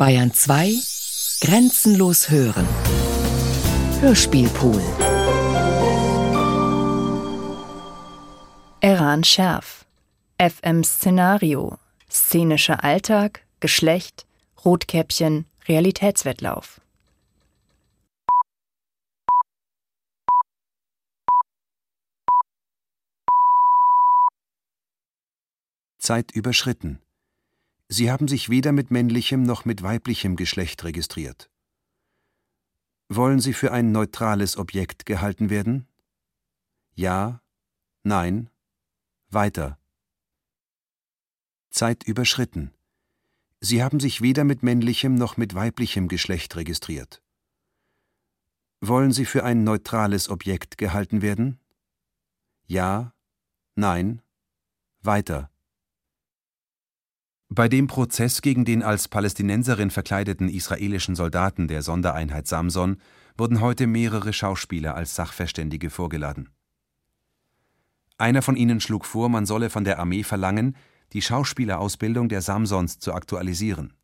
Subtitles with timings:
[0.00, 0.72] Bayern 2
[1.42, 2.66] Grenzenlos hören.
[4.00, 4.80] Hörspielpool.
[8.80, 9.84] Eran Schärf.
[10.38, 11.76] FM Szenario.
[12.10, 13.44] Szenischer Alltag.
[13.60, 14.26] Geschlecht.
[14.64, 15.44] Rotkäppchen.
[15.68, 16.80] Realitätswettlauf.
[25.98, 27.02] Zeit überschritten.
[27.92, 31.50] Sie haben sich weder mit männlichem noch mit weiblichem Geschlecht registriert.
[33.08, 35.88] Wollen Sie für ein neutrales Objekt gehalten werden?
[36.94, 37.42] Ja,
[38.04, 38.48] nein,
[39.28, 39.76] weiter.
[41.70, 42.72] Zeit überschritten.
[43.58, 47.20] Sie haben sich weder mit männlichem noch mit weiblichem Geschlecht registriert.
[48.80, 51.58] Wollen Sie für ein neutrales Objekt gehalten werden?
[52.68, 53.12] Ja,
[53.74, 54.22] nein,
[55.02, 55.49] weiter.
[57.52, 62.98] Bei dem Prozess gegen den als Palästinenserin verkleideten israelischen Soldaten der Sondereinheit Samson
[63.36, 66.50] wurden heute mehrere Schauspieler als Sachverständige vorgeladen.
[68.18, 70.76] Einer von ihnen schlug vor, man solle von der Armee verlangen,
[71.12, 73.94] die Schauspielerausbildung der Samsons zu aktualisieren.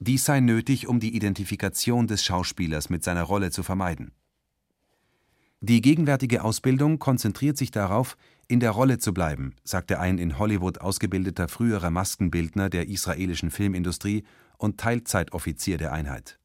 [0.00, 4.10] Dies sei nötig, um die Identifikation des Schauspielers mit seiner Rolle zu vermeiden.
[5.60, 10.80] Die gegenwärtige Ausbildung konzentriert sich darauf, in der Rolle zu bleiben, sagte ein in Hollywood
[10.80, 14.24] ausgebildeter früherer Maskenbildner der israelischen Filmindustrie
[14.56, 16.38] und Teilzeitoffizier der Einheit.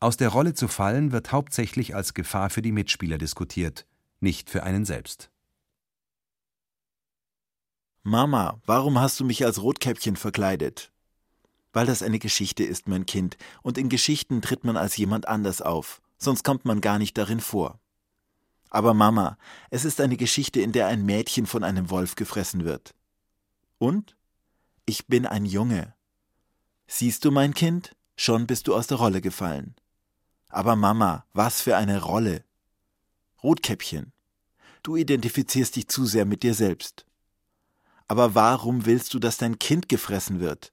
[0.00, 3.86] Aus der Rolle zu fallen wird hauptsächlich als Gefahr für die Mitspieler diskutiert,
[4.20, 5.30] nicht für einen selbst.
[8.02, 10.92] Mama, warum hast du mich als Rotkäppchen verkleidet?
[11.72, 15.62] Weil das eine Geschichte ist, mein Kind, und in Geschichten tritt man als jemand anders
[15.62, 17.80] auf, sonst kommt man gar nicht darin vor.
[18.70, 19.36] Aber Mama,
[19.70, 22.94] es ist eine Geschichte, in der ein Mädchen von einem Wolf gefressen wird.
[23.78, 24.16] Und?
[24.86, 25.94] Ich bin ein Junge.
[26.86, 27.94] Siehst du, mein Kind?
[28.16, 29.74] Schon bist du aus der Rolle gefallen.
[30.48, 32.44] Aber Mama, was für eine Rolle.
[33.42, 34.12] Rotkäppchen,
[34.82, 37.06] du identifizierst dich zu sehr mit dir selbst.
[38.08, 40.72] Aber warum willst du, dass dein Kind gefressen wird?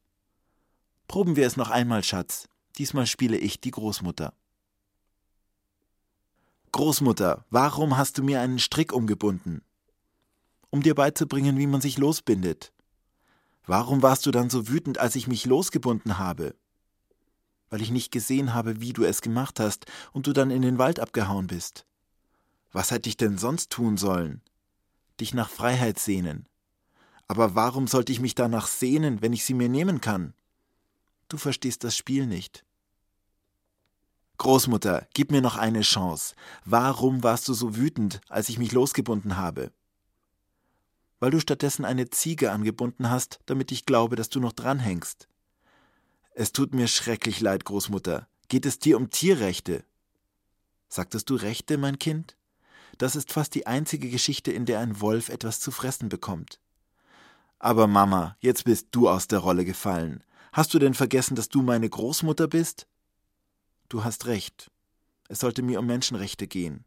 [1.07, 2.47] Proben wir es noch einmal, Schatz.
[2.77, 4.33] Diesmal spiele ich die Großmutter.
[6.71, 9.63] Großmutter, warum hast du mir einen Strick umgebunden?
[10.69, 12.71] Um dir beizubringen, wie man sich losbindet.
[13.65, 16.55] Warum warst du dann so wütend, als ich mich losgebunden habe?
[17.69, 20.77] Weil ich nicht gesehen habe, wie du es gemacht hast und du dann in den
[20.77, 21.85] Wald abgehauen bist.
[22.71, 24.41] Was hätte ich denn sonst tun sollen?
[25.19, 26.47] Dich nach Freiheit sehnen.
[27.27, 30.33] Aber warum sollte ich mich danach sehnen, wenn ich sie mir nehmen kann?
[31.29, 32.63] Du verstehst das Spiel nicht.
[34.39, 36.33] Großmutter, gib mir noch eine Chance.
[36.63, 39.73] Warum warst du so wütend, als ich mich losgebunden habe?
[41.19, 45.27] Weil du stattdessen eine Ziege angebunden hast, damit ich glaube, dass du noch dranhängst.
[46.31, 48.29] Es tut mir schrecklich leid, Großmutter.
[48.47, 49.83] Geht es dir um Tierrechte?
[50.87, 52.37] Sagtest du Rechte, mein Kind?
[52.97, 56.61] Das ist fast die einzige Geschichte, in der ein Wolf etwas zu fressen bekommt.
[57.59, 60.23] Aber Mama, jetzt bist du aus der Rolle gefallen.
[60.53, 62.87] Hast du denn vergessen, dass du meine Großmutter bist?
[63.89, 64.71] Du hast recht.
[65.29, 66.85] Es sollte mir um Menschenrechte gehen.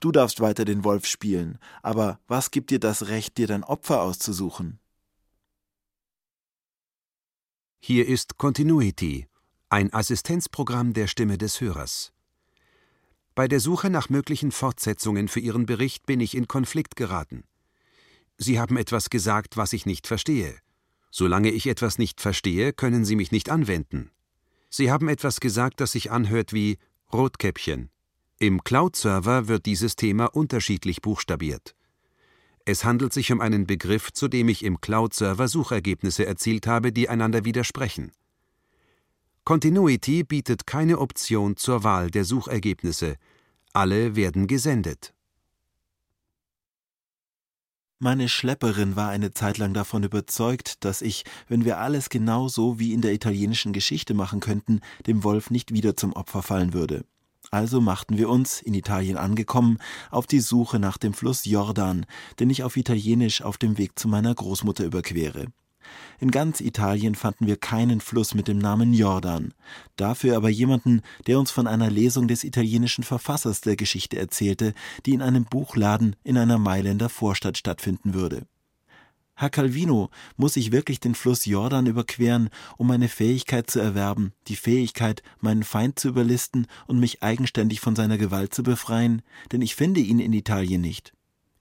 [0.00, 4.02] Du darfst weiter den Wolf spielen, aber was gibt dir das Recht, dir dein Opfer
[4.02, 4.78] auszusuchen?
[7.78, 9.28] Hier ist Continuity,
[9.68, 12.12] ein Assistenzprogramm der Stimme des Hörers.
[13.34, 17.44] Bei der Suche nach möglichen Fortsetzungen für Ihren Bericht bin ich in Konflikt geraten.
[18.38, 20.58] Sie haben etwas gesagt, was ich nicht verstehe.
[21.10, 24.10] Solange ich etwas nicht verstehe, können Sie mich nicht anwenden.
[24.68, 26.78] Sie haben etwas gesagt, das sich anhört wie
[27.12, 27.90] Rotkäppchen.
[28.38, 31.74] Im Cloud-Server wird dieses Thema unterschiedlich buchstabiert.
[32.66, 37.08] Es handelt sich um einen Begriff, zu dem ich im Cloud-Server Suchergebnisse erzielt habe, die
[37.08, 38.12] einander widersprechen.
[39.44, 43.16] Continuity bietet keine Option zur Wahl der Suchergebnisse.
[43.72, 45.14] Alle werden gesendet.
[47.98, 52.78] Meine Schlepperin war eine Zeit lang davon überzeugt, dass ich, wenn wir alles genau so
[52.78, 57.06] wie in der italienischen Geschichte machen könnten, dem Wolf nicht wieder zum Opfer fallen würde.
[57.50, 59.78] Also machten wir uns, in Italien angekommen,
[60.10, 62.04] auf die Suche nach dem Fluss Jordan,
[62.38, 65.46] den ich auf Italienisch auf dem Weg zu meiner Großmutter überquere.
[66.18, 69.52] In ganz Italien fanden wir keinen Fluss mit dem Namen Jordan,
[69.96, 74.72] dafür aber jemanden, der uns von einer Lesung des italienischen Verfassers der Geschichte erzählte,
[75.04, 78.46] die in einem Buchladen in einer Mailänder Vorstadt stattfinden würde.
[79.38, 82.48] Herr Calvino, muss ich wirklich den Fluss Jordan überqueren,
[82.78, 87.94] um eine Fähigkeit zu erwerben, die Fähigkeit, meinen Feind zu überlisten und mich eigenständig von
[87.94, 89.20] seiner Gewalt zu befreien,
[89.52, 91.12] denn ich finde ihn in Italien nicht.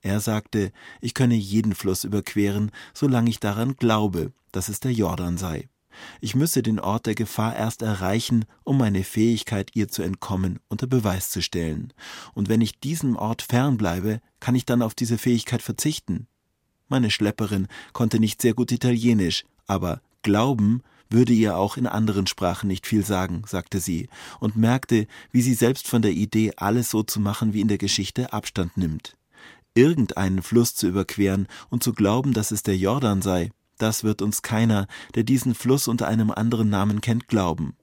[0.06, 0.72] Er sagte,
[1.02, 5.68] ich könne jeden Fluss überqueren, solange ich daran glaube, dass es der Jordan sei.
[6.22, 10.86] Ich müsse den Ort der Gefahr erst erreichen, um meine Fähigkeit, ihr zu entkommen, unter
[10.86, 11.92] Beweis zu stellen.
[12.36, 16.28] Und wenn ich diesem Ort fernbleibe, kann ich dann auf diese Fähigkeit verzichten.
[16.88, 22.68] Meine Schlepperin konnte nicht sehr gut Italienisch, aber glauben würde ihr auch in anderen Sprachen
[22.68, 24.08] nicht viel sagen, sagte sie,
[24.40, 27.80] und merkte, wie sie selbst von der Idee, alles so zu machen wie in der
[27.80, 29.18] Geschichte, Abstand nimmt.
[29.76, 34.42] Irgendeinen Fluss zu überqueren und zu glauben, dass es der Jordan sei, das wird uns
[34.42, 37.76] keiner, der diesen Fluss unter einem anderen Namen kennt, glauben.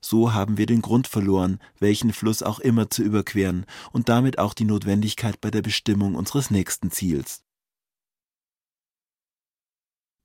[0.00, 4.54] So haben wir den Grund verloren, welchen Fluss auch immer zu überqueren und damit auch
[4.54, 7.42] die Notwendigkeit bei der Bestimmung unseres nächsten Ziels.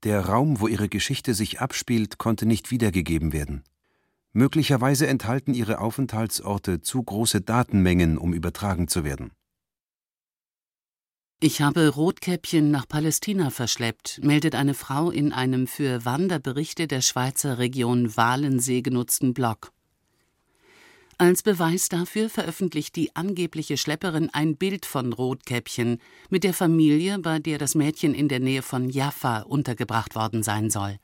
[0.04, 3.64] Der Raum, wo ihre Geschichte sich abspielt, konnte nicht wiedergegeben werden.
[4.32, 9.32] Möglicherweise enthalten ihre Aufenthaltsorte zu große Datenmengen, um übertragen zu werden.
[11.40, 17.58] Ich habe Rotkäppchen nach Palästina verschleppt, meldet eine Frau in einem für Wanderberichte der Schweizer
[17.58, 19.70] Region Walensee genutzten Blog.
[21.16, 27.38] Als Beweis dafür veröffentlicht die angebliche Schlepperin ein Bild von Rotkäppchen mit der Familie, bei
[27.38, 30.98] der das Mädchen in der Nähe von Jaffa untergebracht worden sein soll.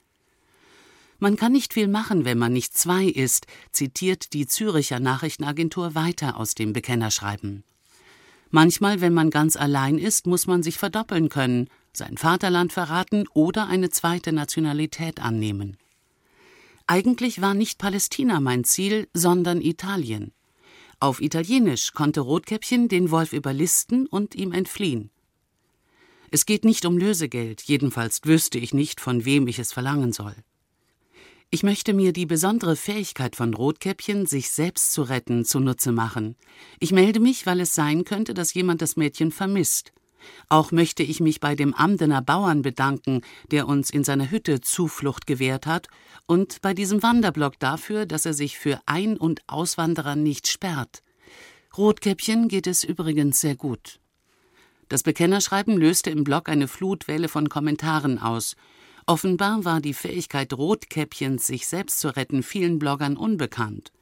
[1.20, 6.36] Man kann nicht viel machen, wenn man nicht zwei ist, zitiert die Züricher Nachrichtenagentur weiter
[6.36, 7.62] aus dem Bekennerschreiben.
[8.54, 13.66] Manchmal, wenn man ganz allein ist, muss man sich verdoppeln können, sein Vaterland verraten oder
[13.66, 15.76] eine zweite Nationalität annehmen.
[16.86, 20.30] Eigentlich war nicht Palästina mein Ziel, sondern Italien.
[21.00, 25.10] Auf Italienisch konnte Rotkäppchen den Wolf überlisten und ihm entfliehen.
[26.30, 30.36] Es geht nicht um Lösegeld, jedenfalls wüsste ich nicht, von wem ich es verlangen soll.
[31.54, 36.34] Ich möchte mir die besondere Fähigkeit von Rotkäppchen, sich selbst zu retten, zunutze machen.
[36.80, 39.92] Ich melde mich, weil es sein könnte, dass jemand das Mädchen vermisst.
[40.48, 43.20] Auch möchte ich mich bei dem Amdener Bauern bedanken,
[43.52, 45.86] der uns in seiner Hütte Zuflucht gewährt hat,
[46.26, 51.04] und bei diesem Wanderblock dafür, dass er sich für Ein- und Auswanderer nicht sperrt.
[51.78, 54.00] Rotkäppchen geht es übrigens sehr gut.
[54.88, 58.56] Das Bekennerschreiben löste im Blog eine Flutwelle von Kommentaren aus.
[59.06, 63.92] Offenbar war die Fähigkeit Rotkäppchens, sich selbst zu retten, vielen Bloggern unbekannt.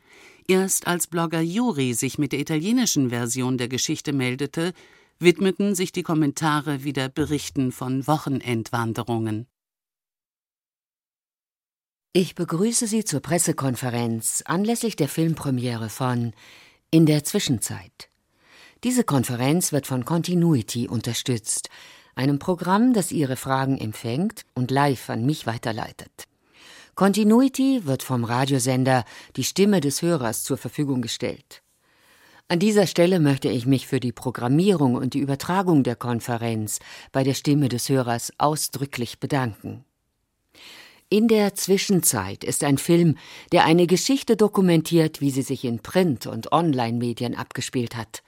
[0.46, 4.72] Erst als Blogger Juri sich mit der italienischen Version der Geschichte meldete,
[5.18, 9.46] widmeten sich die Kommentare wieder Berichten von Wochenendwanderungen.
[12.12, 16.32] Ich begrüße Sie zur Pressekonferenz anlässlich der Filmpremiere von
[16.90, 18.10] In der Zwischenzeit.
[18.84, 21.70] Diese Konferenz wird von Continuity unterstützt,
[22.14, 26.26] einem Programm, das Ihre Fragen empfängt und live an mich weiterleitet.
[26.94, 29.04] Continuity wird vom Radiosender
[29.36, 31.62] Die Stimme des Hörers zur Verfügung gestellt.
[32.48, 36.80] An dieser Stelle möchte ich mich für die Programmierung und die Übertragung der Konferenz
[37.10, 39.86] bei der Stimme des Hörers ausdrücklich bedanken.
[41.08, 43.16] In der Zwischenzeit ist ein Film,
[43.52, 48.22] der eine Geschichte dokumentiert, wie sie sich in Print- und Online-Medien abgespielt hat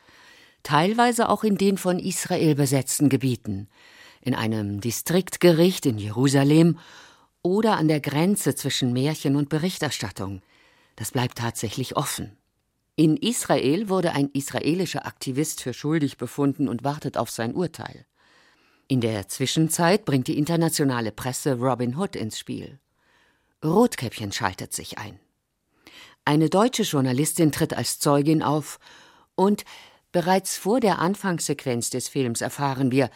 [0.64, 3.68] teilweise auch in den von Israel besetzten Gebieten,
[4.20, 6.78] in einem Distriktgericht in Jerusalem
[7.42, 10.42] oder an der Grenze zwischen Märchen und Berichterstattung.
[10.96, 12.36] Das bleibt tatsächlich offen.
[12.96, 18.06] In Israel wurde ein israelischer Aktivist für schuldig befunden und wartet auf sein Urteil.
[18.86, 22.78] In der Zwischenzeit bringt die internationale Presse Robin Hood ins Spiel.
[23.64, 25.18] Rotkäppchen schaltet sich ein.
[26.24, 28.78] Eine deutsche Journalistin tritt als Zeugin auf
[29.34, 29.64] und
[30.14, 33.10] Bereits vor der Anfangssequenz des Films erfahren wir,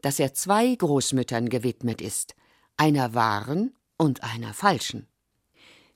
[0.00, 2.34] dass er zwei Großmüttern gewidmet ist,
[2.78, 5.06] einer wahren und einer falschen.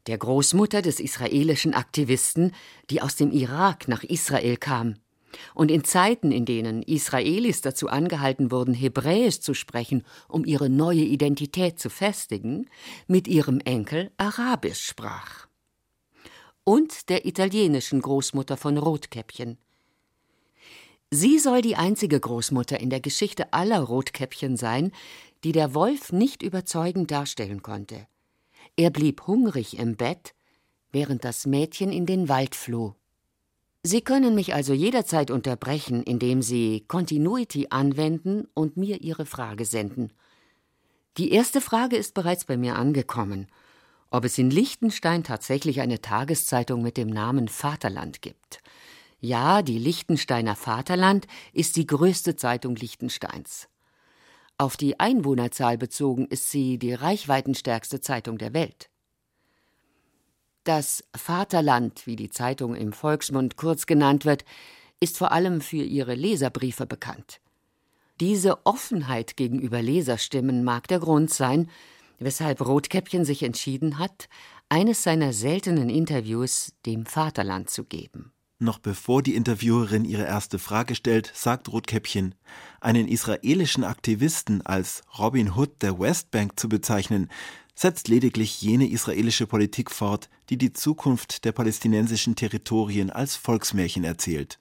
[0.09, 2.53] Der Großmutter des israelischen Aktivisten,
[2.91, 4.97] die aus dem Irak nach Israel kam
[5.55, 11.01] und in Zeiten, in denen Israelis dazu angehalten wurden, Hebräisch zu sprechen, um ihre neue
[11.01, 12.69] Identität zu festigen,
[13.07, 15.47] mit ihrem Enkel Arabisch sprach.
[16.63, 19.57] Und der italienischen Großmutter von Rotkäppchen,
[21.15, 24.93] Sie soll die einzige Großmutter in der Geschichte aller Rotkäppchen sein,
[25.45, 28.07] die der Wolf nicht überzeugend darstellen konnte.
[28.77, 30.35] Er blieb hungrig im Bett,
[30.91, 32.95] während das Mädchen in den Wald floh.
[33.83, 40.15] Sie können mich also jederzeit unterbrechen, indem Sie Continuity anwenden und mir Ihre Frage senden.
[41.19, 43.49] Die erste Frage ist bereits bei mir angekommen,
[44.11, 48.63] ob es in Liechtenstein tatsächlich eine Tageszeitung mit dem Namen Vaterland gibt.
[49.25, 53.69] Ja, die Liechtensteiner Vaterland ist die größte Zeitung Liechtensteins.
[54.59, 58.91] Auf die Einwohnerzahl bezogen ist sie die reichweitenstärkste Zeitung der Welt.
[60.65, 64.45] Das Vaterland, wie die Zeitung im Volksmund kurz genannt wird,
[64.99, 67.41] ist vor allem für ihre Leserbriefe bekannt.
[68.19, 71.71] Diese Offenheit gegenüber Leserstimmen mag der Grund sein,
[72.19, 74.29] weshalb Rotkäppchen sich entschieden hat,
[74.69, 78.32] eines seiner seltenen Interviews dem Vaterland zu geben.
[78.63, 82.37] Noch bevor die Interviewerin ihre erste Frage stellt, sagt Rotkäppchen,
[82.81, 87.29] einen israelischen Aktivisten als Robin Hood der Westbank zu bezeichnen,
[87.75, 94.61] setzt lediglich jene israelische Politik fort, die die Zukunft der palästinensischen Territorien als Volksmärchen erzählt.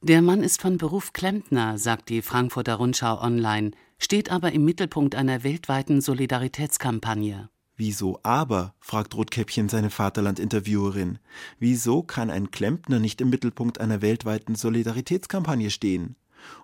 [0.00, 5.16] Der Mann ist von Beruf Klempner, sagt die Frankfurter Rundschau online, steht aber im Mittelpunkt
[5.16, 7.50] einer weltweiten Solidaritätskampagne.
[7.80, 8.74] Wieso aber?
[8.78, 11.18] fragt Rotkäppchen seine Vaterland-Interviewerin.
[11.58, 16.14] Wieso kann ein Klempner nicht im Mittelpunkt einer weltweiten Solidaritätskampagne stehen?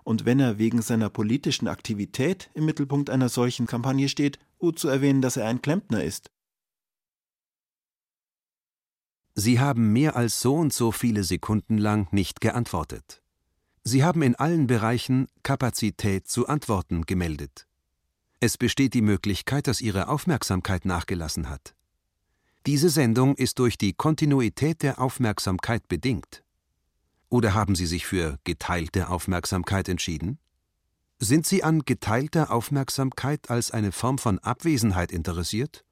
[0.03, 4.89] Und wenn er wegen seiner politischen Aktivität im Mittelpunkt einer solchen Kampagne steht, gut zu
[4.89, 6.29] erwähnen, dass er ein Klempner ist.
[9.33, 13.23] Sie haben mehr als so und so viele Sekunden lang nicht geantwortet.
[13.83, 17.67] Sie haben in allen Bereichen Kapazität zu antworten gemeldet.
[18.39, 21.73] Es besteht die Möglichkeit, dass Ihre Aufmerksamkeit nachgelassen hat.
[22.67, 26.43] Diese Sendung ist durch die Kontinuität der Aufmerksamkeit bedingt.
[27.29, 30.37] Oder haben Sie sich für geteilte Aufmerksamkeit entschieden?
[31.19, 35.83] Sind Sie an geteilter Aufmerksamkeit als eine Form von Abwesenheit interessiert?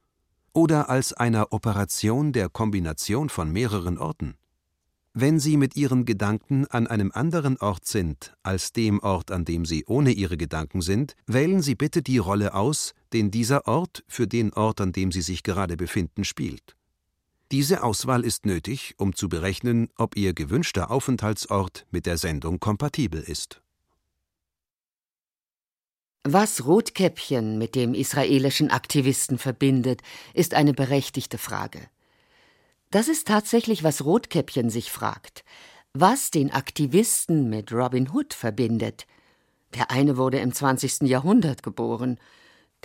[0.53, 4.37] Oder als einer Operation der Kombination von mehreren Orten?
[5.17, 9.65] Wenn Sie mit Ihren Gedanken an einem anderen Ort sind als dem Ort, an dem
[9.65, 14.27] Sie ohne Ihre Gedanken sind, wählen Sie bitte die Rolle aus, den dieser Ort für
[14.27, 16.75] den Ort, an dem Sie sich gerade befinden, spielt.
[17.53, 23.21] Diese Auswahl ist nötig, um zu berechnen, ob Ihr gewünschter Aufenthaltsort mit der Sendung kompatibel
[23.21, 23.61] ist.
[26.25, 30.01] Was Rotkäppchen mit dem israelischen Aktivisten verbindet,
[30.33, 31.87] ist eine berechtigte Frage.
[32.95, 35.43] Das ist tatsächlich, was Rotkäppchen sich fragt.
[35.91, 39.05] Was den Aktivisten mit Robin Hood verbindet.
[39.73, 41.01] Der eine wurde im 20.
[41.01, 42.21] Jahrhundert geboren,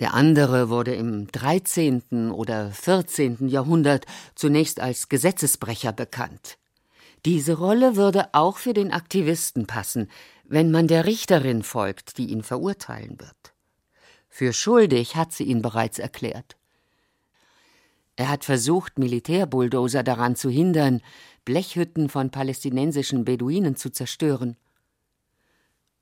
[0.01, 2.29] der andere wurde im 13.
[2.29, 3.47] oder 14.
[3.47, 6.57] Jahrhundert zunächst als Gesetzesbrecher bekannt.
[7.23, 10.11] Diese Rolle würde auch für den Aktivisten passen,
[10.43, 13.53] wenn man der Richterin folgt, die ihn verurteilen wird.
[14.27, 16.57] Für schuldig hat sie ihn bereits erklärt.
[18.21, 21.01] Er hat versucht, Militärbulldozer daran zu hindern,
[21.43, 24.57] Blechhütten von palästinensischen Beduinen zu zerstören.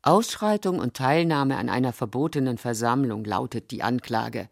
[0.01, 4.49] Ausschreitung und Teilnahme an einer verbotenen Versammlung lautet die Anklage.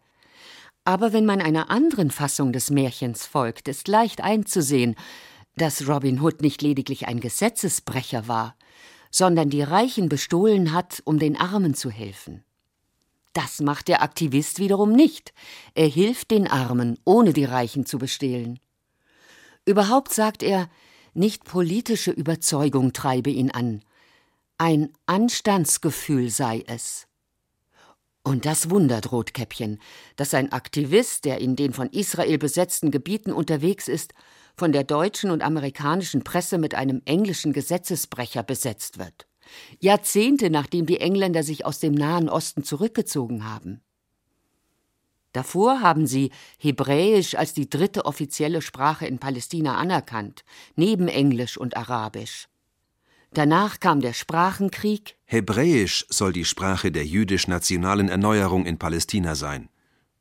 [0.84, 4.94] Aber wenn man einer anderen Fassung des Märchens folgt, ist leicht einzusehen,
[5.54, 8.56] dass Robin Hood nicht lediglich ein Gesetzesbrecher war,
[9.10, 12.42] sondern die Reichen bestohlen hat, um den Armen zu helfen.
[13.32, 15.32] Das macht der Aktivist wiederum nicht.
[15.74, 18.58] Er hilft den Armen, ohne die Reichen zu bestehlen.
[19.64, 20.68] Überhaupt sagt er,
[21.14, 23.82] nicht politische Überzeugung treibe ihn an,
[24.56, 27.06] ein Anstandsgefühl sei es.
[28.24, 29.80] Und das wundert Rotkäppchen,
[30.16, 34.14] dass ein Aktivist, der in den von Israel besetzten Gebieten unterwegs ist,
[34.56, 39.27] von der deutschen und amerikanischen Presse mit einem englischen Gesetzesbrecher besetzt wird.
[39.80, 43.80] Jahrzehnte nachdem die Engländer sich aus dem Nahen Osten zurückgezogen haben.
[45.32, 51.76] Davor haben sie Hebräisch als die dritte offizielle Sprache in Palästina anerkannt, neben Englisch und
[51.76, 52.48] Arabisch.
[53.34, 55.16] Danach kam der Sprachenkrieg.
[55.26, 59.68] Hebräisch soll die Sprache der jüdisch-nationalen Erneuerung in Palästina sein,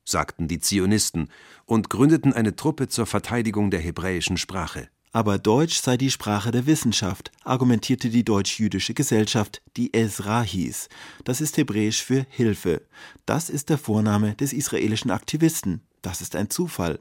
[0.03, 1.29] sagten die Zionisten
[1.65, 4.89] und gründeten eine Truppe zur Verteidigung der hebräischen Sprache.
[5.11, 10.89] Aber Deutsch sei die Sprache der Wissenschaft, argumentierte die deutsch-jüdische Gesellschaft, die Ezra hieß.
[11.23, 12.81] Das ist hebräisch für Hilfe.
[13.25, 15.81] Das ist der Vorname des israelischen Aktivisten.
[16.01, 16.99] Das ist ein Zufall.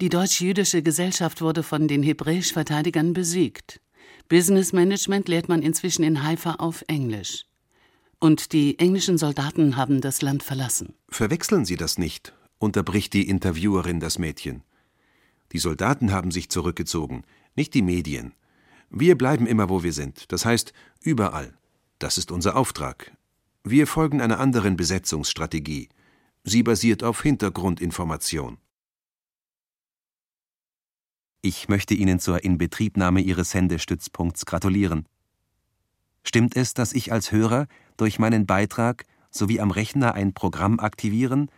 [0.00, 3.80] Die deutsch-jüdische Gesellschaft wurde von den Hebräisch-Verteidigern besiegt.
[4.28, 7.46] Business Management lehrt man inzwischen in Haifa auf Englisch.
[8.18, 10.94] Und die englischen Soldaten haben das Land verlassen.
[11.08, 14.62] Verwechseln Sie das nicht, unterbricht die Interviewerin das Mädchen.
[15.52, 17.22] Die Soldaten haben sich zurückgezogen
[17.54, 18.34] nicht die Medien.
[18.90, 21.56] Wir bleiben immer, wo wir sind, das heißt überall.
[21.98, 23.16] Das ist unser Auftrag.
[23.62, 25.88] Wir folgen einer anderen Besetzungsstrategie.
[26.42, 28.58] Sie basiert auf Hintergrundinformation.
[31.40, 35.06] Ich möchte Ihnen zur Inbetriebnahme Ihres Sendestützpunkts gratulieren.
[36.22, 41.50] Stimmt es, dass ich als Hörer durch meinen Beitrag sowie am Rechner ein Programm aktivieren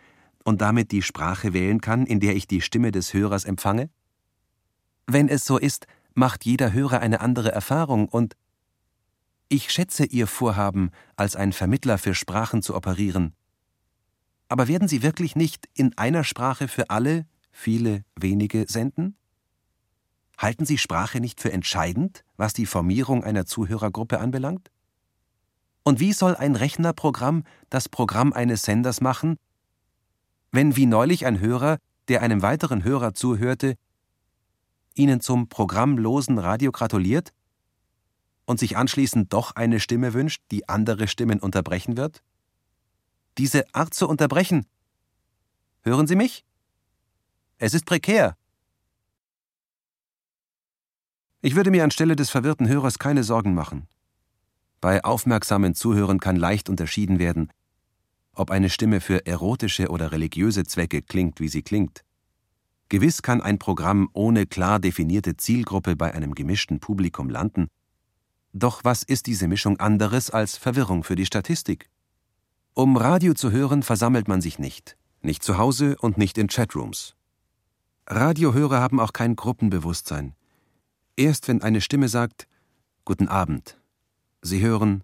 [0.43, 3.89] und damit die Sprache wählen kann, in der ich die Stimme des Hörers empfange?
[5.07, 8.35] Wenn es so ist, macht jeder Hörer eine andere Erfahrung und
[9.49, 13.33] ich schätze Ihr Vorhaben, als ein Vermittler für Sprachen zu operieren.
[14.49, 19.15] Aber werden Sie wirklich nicht in einer Sprache für alle, viele, wenige senden?
[20.37, 24.69] Halten Sie Sprache nicht für entscheidend, was die Formierung einer Zuhörergruppe anbelangt?
[25.83, 29.37] Und wie soll ein Rechnerprogramm das Programm eines Senders machen,
[30.51, 33.75] Wenn wie neulich ein Hörer, der einem weiteren Hörer zuhörte,
[34.97, 37.33] Ihnen zum programmlosen Radio gratuliert
[38.45, 42.23] und sich anschließend doch eine Stimme wünscht, die andere Stimmen unterbrechen wird?
[43.37, 44.65] Diese Art zu unterbrechen.
[45.81, 46.45] Hören Sie mich?
[47.59, 48.35] Es ist prekär.
[51.41, 53.87] Ich würde mir anstelle des verwirrten Hörers keine Sorgen machen.
[54.81, 57.51] Bei aufmerksamen Zuhörern kann leicht unterschieden werden,
[58.33, 62.03] ob eine Stimme für erotische oder religiöse Zwecke klingt, wie sie klingt.
[62.89, 67.67] Gewiss kann ein Programm ohne klar definierte Zielgruppe bei einem gemischten Publikum landen.
[68.53, 71.89] Doch was ist diese Mischung anderes als Verwirrung für die Statistik?
[72.73, 74.95] Um Radio zu hören, versammelt man sich nicht.
[75.21, 77.15] Nicht zu Hause und nicht in Chatrooms.
[78.07, 80.33] Radiohörer haben auch kein Gruppenbewusstsein.
[81.17, 82.47] Erst wenn eine Stimme sagt
[83.03, 83.81] Guten Abend,
[84.41, 85.03] Sie hören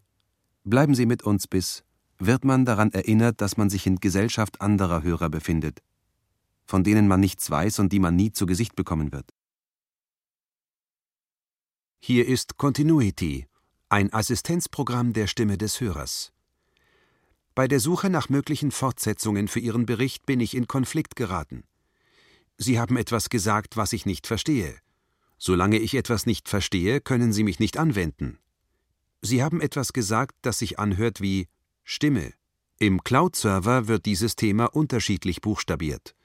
[0.64, 1.84] Bleiben Sie mit uns bis,
[2.18, 5.82] wird man daran erinnert, dass man sich in Gesellschaft anderer Hörer befindet
[6.66, 9.30] von denen man nichts weiß und die man nie zu Gesicht bekommen wird.
[12.00, 13.48] Hier ist Continuity,
[13.90, 16.34] ein Assistenzprogramm der Stimme des Hörers.
[17.56, 21.64] Bei der Suche nach möglichen Fortsetzungen für Ihren Bericht bin ich in Konflikt geraten.
[22.58, 24.76] Sie haben etwas gesagt, was ich nicht verstehe.
[25.38, 28.40] Solange ich etwas nicht verstehe, können Sie mich nicht anwenden.
[29.22, 31.48] Sie haben etwas gesagt, das sich anhört wie
[31.84, 32.34] Stimme.
[32.80, 36.16] Im Cloud-Server wird dieses Thema unterschiedlich buchstabiert.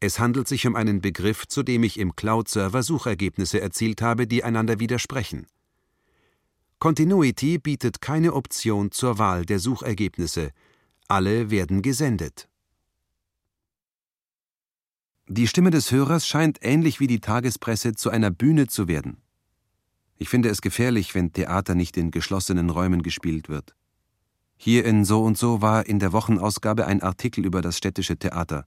[0.00, 4.44] Es handelt sich um einen Begriff, zu dem ich im Cloud-Server Suchergebnisse erzielt habe, die
[4.44, 5.46] einander widersprechen.
[6.78, 10.52] Continuity bietet keine Option zur Wahl der Suchergebnisse.
[11.08, 12.48] Alle werden gesendet.
[15.26, 19.20] Die Stimme des Hörers scheint ähnlich wie die Tagespresse zu einer Bühne zu werden.
[20.16, 23.74] Ich finde es gefährlich, wenn Theater nicht in geschlossenen Räumen gespielt wird.
[24.56, 28.66] Hier in So und so war in der Wochenausgabe ein Artikel über das städtische Theater.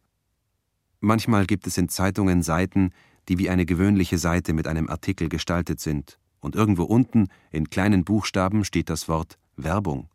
[1.02, 2.92] Manchmal gibt es in Zeitungen Seiten,
[3.28, 8.04] die wie eine gewöhnliche Seite mit einem Artikel gestaltet sind, und irgendwo unten in kleinen
[8.06, 10.10] Buchstaben steht das Wort Werbung.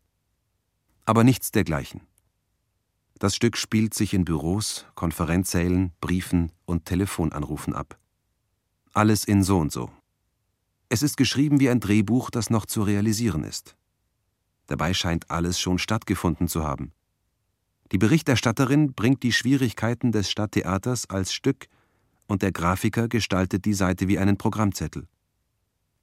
[1.04, 2.02] Aber nichts dergleichen.
[3.18, 7.98] Das Stück spielt sich in Büros, Konferenzsälen, Briefen und Telefonanrufen ab.
[8.92, 9.90] Alles in so und so.
[10.88, 13.76] Es ist geschrieben wie ein Drehbuch, das noch zu realisieren ist.
[14.66, 16.92] Dabei scheint alles schon stattgefunden zu haben.
[17.92, 21.66] Die Berichterstatterin bringt die Schwierigkeiten des Stadttheaters als Stück
[22.26, 25.06] und der Grafiker gestaltet die Seite wie einen Programmzettel.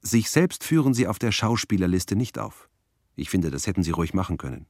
[0.00, 2.68] Sich selbst führen sie auf der Schauspielerliste nicht auf.
[3.16, 4.66] Ich finde, das hätten sie ruhig machen können.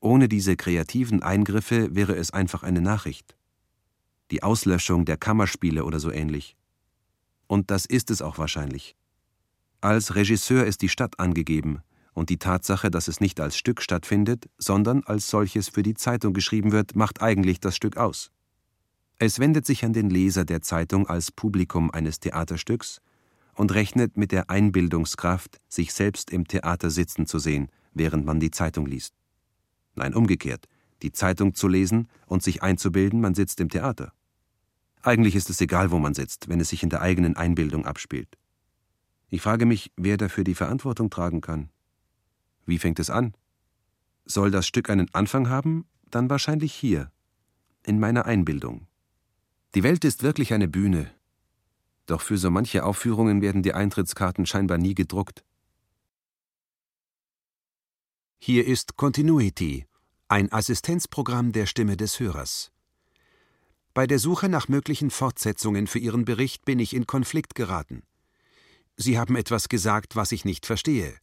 [0.00, 3.36] Ohne diese kreativen Eingriffe wäre es einfach eine Nachricht.
[4.30, 6.56] Die Auslöschung der Kammerspiele oder so ähnlich.
[7.46, 8.96] Und das ist es auch wahrscheinlich.
[9.80, 11.82] Als Regisseur ist die Stadt angegeben,
[12.14, 16.34] und die Tatsache, dass es nicht als Stück stattfindet, sondern als solches für die Zeitung
[16.34, 18.30] geschrieben wird, macht eigentlich das Stück aus.
[19.18, 23.00] Es wendet sich an den Leser der Zeitung als Publikum eines Theaterstücks
[23.54, 28.50] und rechnet mit der Einbildungskraft, sich selbst im Theater sitzen zu sehen, während man die
[28.50, 29.14] Zeitung liest.
[29.94, 30.66] Nein, umgekehrt,
[31.02, 34.12] die Zeitung zu lesen und sich einzubilden, man sitzt im Theater.
[35.02, 38.38] Eigentlich ist es egal, wo man sitzt, wenn es sich in der eigenen Einbildung abspielt.
[39.28, 41.70] Ich frage mich, wer dafür die Verantwortung tragen kann.
[42.66, 43.34] Wie fängt es an?
[44.24, 45.86] Soll das Stück einen Anfang haben?
[46.10, 47.10] Dann wahrscheinlich hier,
[47.84, 48.86] in meiner Einbildung.
[49.74, 51.10] Die Welt ist wirklich eine Bühne.
[52.06, 55.44] Doch für so manche Aufführungen werden die Eintrittskarten scheinbar nie gedruckt.
[58.38, 59.86] Hier ist Continuity,
[60.28, 62.72] ein Assistenzprogramm der Stimme des Hörers.
[63.94, 68.02] Bei der Suche nach möglichen Fortsetzungen für Ihren Bericht bin ich in Konflikt geraten.
[68.96, 71.14] Sie haben etwas gesagt, was ich nicht verstehe.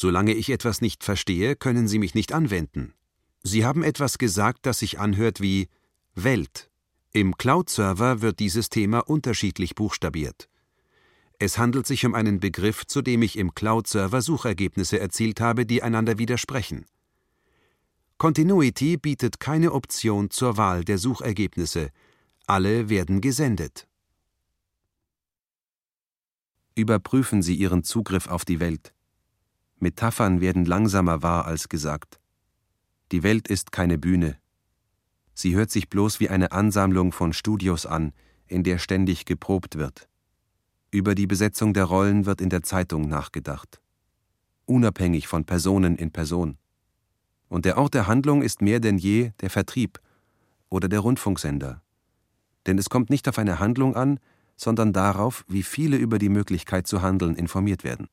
[0.00, 2.94] Solange ich etwas nicht verstehe, können Sie mich nicht anwenden.
[3.42, 5.66] Sie haben etwas gesagt, das sich anhört wie
[6.14, 6.70] Welt.
[7.10, 10.48] Im Cloud-Server wird dieses Thema unterschiedlich buchstabiert.
[11.40, 15.82] Es handelt sich um einen Begriff, zu dem ich im Cloud-Server Suchergebnisse erzielt habe, die
[15.82, 16.86] einander widersprechen.
[18.18, 21.90] Continuity bietet keine Option zur Wahl der Suchergebnisse.
[22.46, 23.88] Alle werden gesendet.
[26.76, 28.92] Überprüfen Sie Ihren Zugriff auf die Welt.
[29.80, 32.20] Metaphern werden langsamer wahr als gesagt.
[33.12, 34.36] Die Welt ist keine Bühne.
[35.34, 38.12] Sie hört sich bloß wie eine Ansammlung von Studios an,
[38.48, 40.08] in der ständig geprobt wird.
[40.90, 43.80] Über die Besetzung der Rollen wird in der Zeitung nachgedacht.
[44.66, 46.58] Unabhängig von Personen in Person.
[47.48, 50.00] Und der Ort der Handlung ist mehr denn je der Vertrieb
[50.70, 51.82] oder der Rundfunksender.
[52.66, 54.18] Denn es kommt nicht auf eine Handlung an,
[54.56, 58.08] sondern darauf, wie viele über die Möglichkeit zu handeln informiert werden.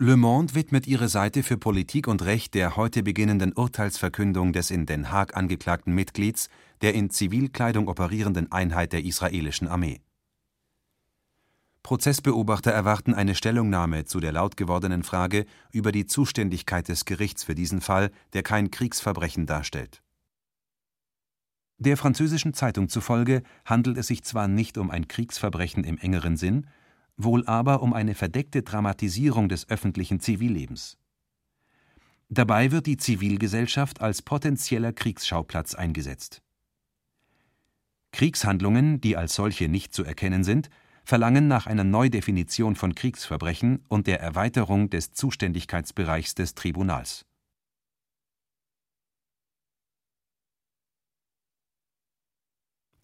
[0.00, 4.86] Le Monde widmet ihre Seite für Politik und Recht der heute beginnenden Urteilsverkündung des in
[4.86, 6.48] Den Haag angeklagten Mitglieds
[6.80, 10.00] der in Zivilkleidung operierenden Einheit der israelischen Armee.
[11.84, 17.54] Prozessbeobachter erwarten eine Stellungnahme zu der laut gewordenen Frage über die Zuständigkeit des Gerichts für
[17.54, 20.02] diesen Fall, der kein Kriegsverbrechen darstellt.
[21.78, 26.66] Der französischen Zeitung zufolge handelt es sich zwar nicht um ein Kriegsverbrechen im engeren Sinn,
[27.16, 30.98] wohl aber um eine verdeckte Dramatisierung des öffentlichen Zivillebens.
[32.28, 36.42] Dabei wird die Zivilgesellschaft als potenzieller Kriegsschauplatz eingesetzt.
[38.12, 40.70] Kriegshandlungen, die als solche nicht zu erkennen sind,
[41.04, 47.26] verlangen nach einer Neudefinition von Kriegsverbrechen und der Erweiterung des Zuständigkeitsbereichs des Tribunals.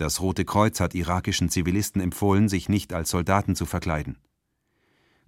[0.01, 4.17] Das Rote Kreuz hat irakischen Zivilisten empfohlen, sich nicht als Soldaten zu verkleiden.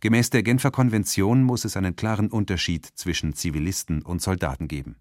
[0.01, 4.97] Gemäß der Genfer Konvention muss es einen klaren Unterschied zwischen Zivilisten und Soldaten geben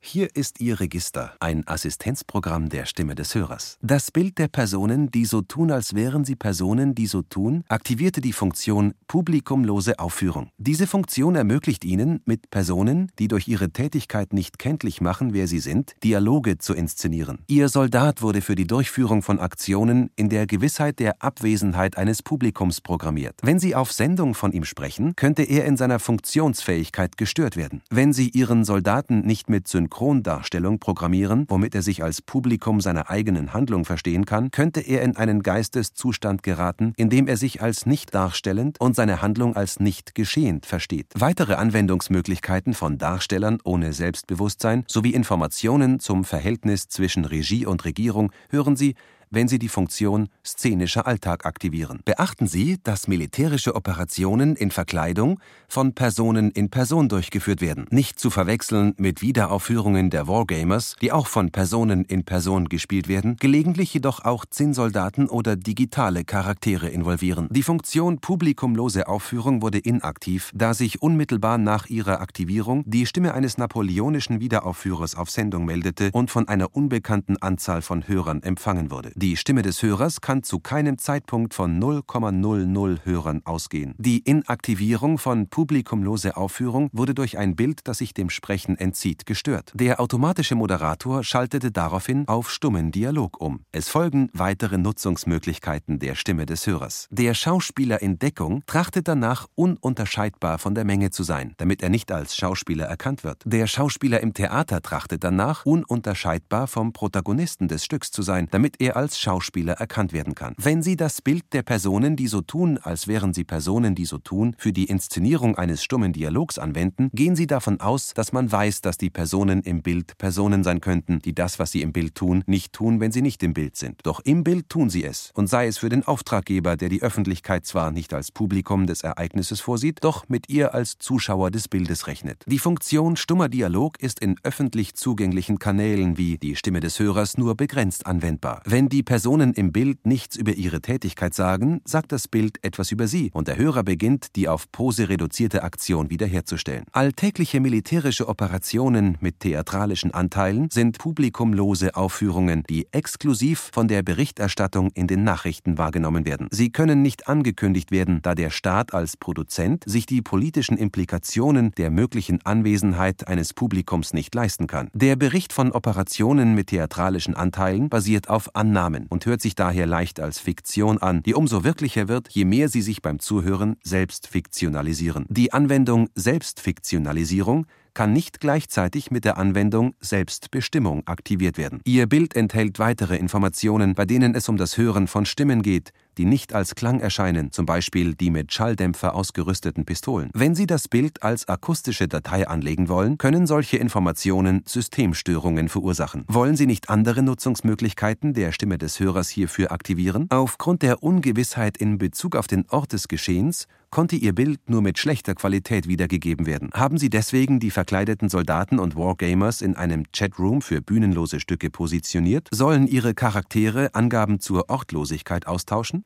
[0.00, 3.78] Hier ist Ihr Register, ein Assistenzprogramm der Stimme des Hörers.
[3.82, 8.20] Das Bild der Personen, die so tun, als wären sie Personen, die so tun, aktivierte
[8.20, 10.50] die Funktion Publikumlose Aufführung.
[10.56, 15.58] Diese Funktion ermöglicht Ihnen, mit Personen, die durch ihre Tätigkeit nicht kenntlich machen, wer sie
[15.58, 17.40] sind, Dialoge zu inszenieren.
[17.48, 22.80] Ihr Soldat wurde für die Durchführung von Aktionen in der Gewissheit der Abwesenheit eines Publikums
[22.80, 23.34] programmiert.
[23.42, 27.82] Wenn Sie auf Sendung von ihm sprechen, könnte er in seiner Funktionsfähigkeit gestört werden.
[27.90, 33.08] Wenn Sie Ihren Soldaten nicht mit Synchron Synchrondarstellung programmieren, womit er sich als Publikum seiner
[33.08, 37.86] eigenen Handlung verstehen kann, könnte er in einen Geisteszustand geraten, in dem er sich als
[37.86, 41.06] nicht darstellend und seine Handlung als nicht geschehend versteht.
[41.14, 48.76] Weitere Anwendungsmöglichkeiten von Darstellern ohne Selbstbewusstsein sowie Informationen zum Verhältnis zwischen Regie und Regierung hören
[48.76, 48.94] Sie
[49.30, 52.00] wenn Sie die Funktion szenischer Alltag aktivieren.
[52.04, 58.30] Beachten Sie, dass militärische Operationen in Verkleidung von Personen in Person durchgeführt werden, nicht zu
[58.30, 64.24] verwechseln mit Wiederaufführungen der Wargamers, die auch von Personen in Person gespielt werden, gelegentlich jedoch
[64.24, 67.48] auch Zinnsoldaten oder digitale Charaktere involvieren.
[67.50, 73.58] Die Funktion publikumlose Aufführung wurde inaktiv, da sich unmittelbar nach ihrer Aktivierung die Stimme eines
[73.58, 79.12] napoleonischen Wiederaufführers auf Sendung meldete und von einer unbekannten Anzahl von Hörern empfangen wurde.
[79.20, 83.96] Die Stimme des Hörers kann zu keinem Zeitpunkt von 0,00 Hörern ausgehen.
[83.98, 89.72] Die Inaktivierung von publikumlose Aufführung wurde durch ein Bild, das sich dem Sprechen entzieht, gestört.
[89.74, 93.64] Der automatische Moderator schaltete daraufhin auf stummen Dialog um.
[93.72, 97.08] Es folgen weitere Nutzungsmöglichkeiten der Stimme des Hörers.
[97.10, 102.12] Der Schauspieler in Deckung trachtet danach, ununterscheidbar von der Menge zu sein, damit er nicht
[102.12, 103.42] als Schauspieler erkannt wird.
[103.44, 108.96] Der Schauspieler im Theater trachtet danach, ununterscheidbar vom Protagonisten des Stücks zu sein, damit er
[108.96, 110.54] als als Schauspieler erkannt werden kann.
[110.58, 114.18] Wenn Sie das Bild der Personen, die so tun, als wären sie Personen, die so
[114.18, 118.82] tun, für die Inszenierung eines stummen Dialogs anwenden, gehen Sie davon aus, dass man weiß,
[118.82, 122.44] dass die Personen im Bild Personen sein könnten, die das, was sie im Bild tun,
[122.46, 124.00] nicht tun, wenn sie nicht im Bild sind.
[124.02, 125.30] Doch im Bild tun sie es.
[125.34, 129.62] Und sei es für den Auftraggeber, der die Öffentlichkeit zwar nicht als Publikum des Ereignisses
[129.62, 132.44] vorsieht, doch mit ihr als Zuschauer des Bildes rechnet.
[132.46, 137.54] Die Funktion stummer Dialog ist in öffentlich zugänglichen Kanälen wie die Stimme des Hörers nur
[137.54, 138.60] begrenzt anwendbar.
[138.66, 142.90] Wenn die die Personen im Bild nichts über ihre Tätigkeit sagen, sagt das Bild etwas
[142.90, 146.82] über sie und der Hörer beginnt, die auf Pose reduzierte Aktion wiederherzustellen.
[146.90, 155.06] Alltägliche militärische Operationen mit theatralischen Anteilen sind publikumlose Aufführungen, die exklusiv von der Berichterstattung in
[155.06, 156.48] den Nachrichten wahrgenommen werden.
[156.50, 161.92] Sie können nicht angekündigt werden, da der Staat als Produzent sich die politischen Implikationen der
[161.92, 164.88] möglichen Anwesenheit eines Publikums nicht leisten kann.
[164.92, 169.86] Der Bericht von Operationen mit theatralischen Anteilen basiert auf Annahmen Namen und hört sich daher
[169.86, 174.26] leicht als Fiktion an, die umso wirklicher wird, je mehr sie sich beim Zuhören selbst
[174.26, 175.26] fiktionalisieren.
[175.28, 181.80] Die Anwendung Selbstfiktionalisierung kann nicht gleichzeitig mit der Anwendung Selbstbestimmung aktiviert werden.
[181.84, 186.24] Ihr Bild enthält weitere Informationen, bei denen es um das Hören von Stimmen geht, die
[186.24, 190.30] nicht als Klang erscheinen, zum Beispiel die mit Schalldämpfer ausgerüsteten Pistolen.
[190.34, 196.24] Wenn Sie das Bild als akustische Datei anlegen wollen, können solche Informationen Systemstörungen verursachen.
[196.28, 200.26] Wollen Sie nicht andere Nutzungsmöglichkeiten der Stimme des Hörers hierfür aktivieren?
[200.30, 204.98] Aufgrund der Ungewissheit in Bezug auf den Ort des Geschehens konnte Ihr Bild nur mit
[204.98, 206.70] schlechter Qualität wiedergegeben werden.
[206.74, 212.48] Haben Sie deswegen die verkleideten Soldaten und Wargamers in einem Chatroom für bühnenlose Stücke positioniert?
[212.50, 216.04] Sollen Ihre Charaktere Angaben zur Ortlosigkeit austauschen?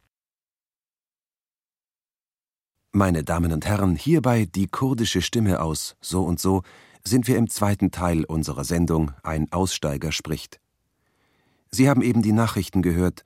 [2.94, 6.62] Meine Damen und Herren, hierbei die kurdische Stimme aus So und so
[7.02, 10.60] sind wir im zweiten Teil unserer Sendung Ein Aussteiger spricht.
[11.70, 13.24] Sie haben eben die Nachrichten gehört.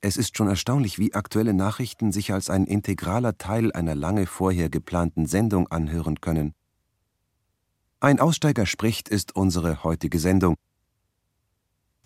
[0.00, 4.70] Es ist schon erstaunlich, wie aktuelle Nachrichten sich als ein integraler Teil einer lange vorher
[4.70, 6.54] geplanten Sendung anhören können.
[8.00, 10.54] Ein Aussteiger spricht ist unsere heutige Sendung,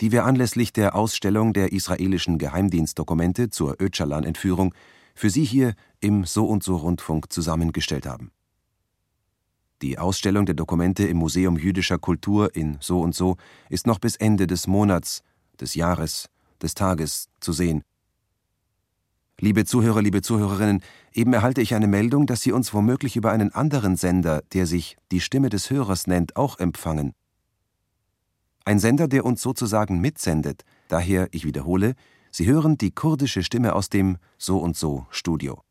[0.00, 4.74] die wir anlässlich der Ausstellung der israelischen Geheimdienstdokumente zur Öcalan-Entführung
[5.14, 8.31] für Sie hier im So und So Rundfunk zusammengestellt haben.
[9.83, 13.37] Die Ausstellung der Dokumente im Museum jüdischer Kultur in So und So
[13.68, 15.22] ist noch bis Ende des Monats,
[15.61, 16.29] des Jahres,
[16.62, 17.83] des Tages zu sehen.
[19.40, 20.81] Liebe Zuhörer, liebe Zuhörerinnen,
[21.12, 24.96] eben erhalte ich eine Meldung, dass Sie uns womöglich über einen anderen Sender, der sich
[25.11, 27.12] die Stimme des Hörers nennt, auch empfangen.
[28.64, 30.62] Ein Sender, der uns sozusagen mitsendet.
[30.88, 31.94] Daher, ich wiederhole,
[32.37, 35.62] Sie hören die kurdische Stimme aus dem So und So Studio.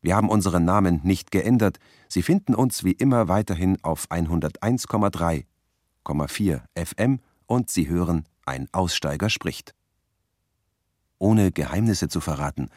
[0.00, 1.78] Wir haben unseren Namen nicht geändert.
[2.08, 9.74] Sie finden uns wie immer weiterhin auf 101,3,4 FM und Sie hören Ein Aussteiger spricht.
[11.18, 12.70] Ohne Geheimnisse zu verraten,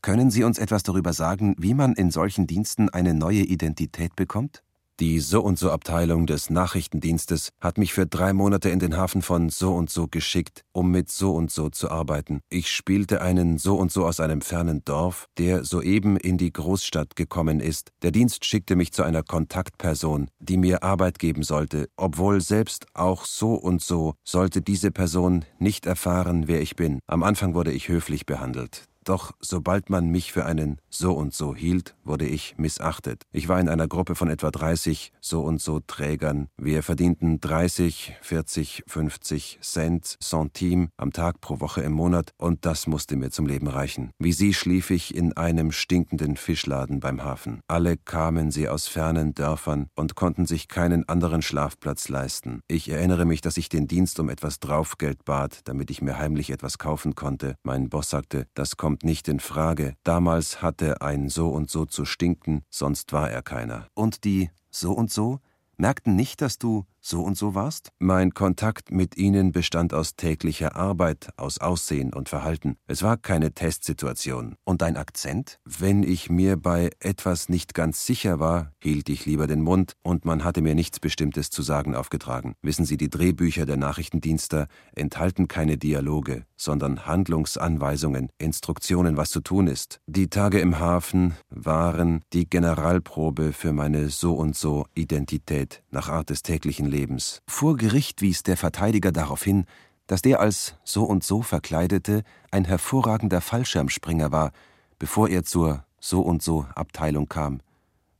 [0.00, 4.62] können Sie uns etwas darüber sagen, wie man in solchen Diensten eine neue Identität bekommt?
[4.98, 10.64] Die So-und-so-Abteilung des Nachrichtendienstes hat mich für drei Monate in den Hafen von So-und-so geschickt,
[10.72, 12.40] um mit So-und-so zu arbeiten.
[12.48, 17.90] Ich spielte einen So-und-so aus einem fernen Dorf, der soeben in die Großstadt gekommen ist.
[18.00, 23.26] Der Dienst schickte mich zu einer Kontaktperson, die mir Arbeit geben sollte, obwohl selbst auch
[23.26, 27.00] So-und-so sollte diese Person nicht erfahren, wer ich bin.
[27.06, 28.88] Am Anfang wurde ich höflich behandelt.
[29.06, 33.22] Doch sobald man mich für einen so und so hielt, wurde ich missachtet.
[33.30, 36.48] Ich war in einer Gruppe von etwa 30 so und so Trägern.
[36.56, 42.88] Wir verdienten 30, 40, 50 Cent Centime am Tag pro Woche im Monat und das
[42.88, 44.10] musste mir zum Leben reichen.
[44.18, 47.60] Wie sie schlief ich in einem stinkenden Fischladen beim Hafen.
[47.68, 52.60] Alle kamen sie aus fernen Dörfern und konnten sich keinen anderen Schlafplatz leisten.
[52.66, 56.50] Ich erinnere mich, dass ich den Dienst um etwas Draufgeld bat, damit ich mir heimlich
[56.50, 57.54] etwas kaufen konnte.
[57.62, 59.94] Mein Boss sagte, das kommt kommt nicht in Frage.
[60.04, 63.88] Damals hatte ein so und so zu stinken, sonst war er keiner.
[63.92, 65.40] Und die so und so
[65.76, 67.90] merkten nicht, dass du so und so warst?
[67.98, 72.76] Mein Kontakt mit ihnen bestand aus täglicher Arbeit, aus Aussehen und Verhalten.
[72.88, 74.56] Es war keine Testsituation.
[74.64, 75.60] Und dein Akzent?
[75.64, 80.24] Wenn ich mir bei etwas nicht ganz sicher war, hielt ich lieber den Mund und
[80.24, 82.54] man hatte mir nichts Bestimmtes zu sagen aufgetragen.
[82.62, 89.68] Wissen Sie, die Drehbücher der Nachrichtendienste enthalten keine Dialoge, sondern Handlungsanweisungen, Instruktionen, was zu tun
[89.68, 90.00] ist.
[90.06, 96.30] Die Tage im Hafen waren die Generalprobe für meine so und so Identität nach Art
[96.30, 96.95] des täglichen Lebens.
[96.96, 97.42] Lebens.
[97.46, 99.66] Vor Gericht wies der Verteidiger darauf hin,
[100.06, 104.52] dass der als so und so verkleidete ein hervorragender Fallschirmspringer war,
[104.98, 107.60] bevor er zur so und so Abteilung kam.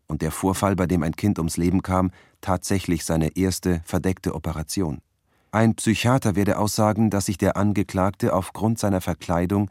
[0.08, 2.10] Und der Vorfall, bei dem ein Kind ums Leben kam,
[2.40, 4.98] tatsächlich seine erste verdeckte Operation.
[5.52, 9.70] Ein Psychiater werde aussagen, dass sich der Angeklagte aufgrund seiner Verkleidung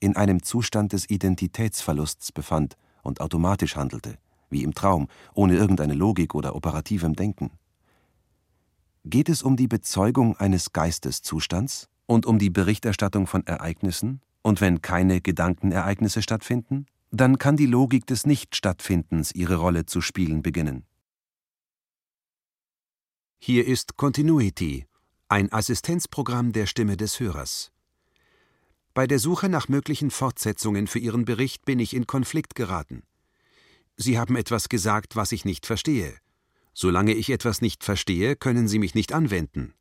[0.00, 4.16] in einem Zustand des Identitätsverlusts befand und automatisch handelte,
[4.48, 7.50] wie im Traum, ohne irgendeine Logik oder operativem Denken.
[9.08, 14.20] Geht es um die Bezeugung eines Geisteszustands und um die Berichterstattung von Ereignissen?
[14.42, 16.86] Und wenn keine Gedankenereignisse stattfinden?
[17.12, 20.86] Dann kann die Logik des Nichtstattfindens ihre Rolle zu spielen beginnen.
[23.38, 24.86] Hier ist Continuity,
[25.28, 27.70] ein Assistenzprogramm der Stimme des Hörers.
[28.92, 33.04] Bei der Suche nach möglichen Fortsetzungen für Ihren Bericht bin ich in Konflikt geraten.
[33.96, 36.16] Sie haben etwas gesagt, was ich nicht verstehe.
[36.78, 39.72] Solange ich etwas nicht verstehe, können Sie mich nicht anwenden.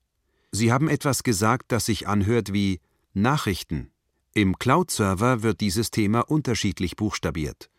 [0.54, 2.80] Sie haben etwas gesagt, das sich anhört wie
[3.14, 3.92] Nachrichten.
[4.34, 7.70] Im Cloud-Server wird dieses Thema unterschiedlich buchstabiert.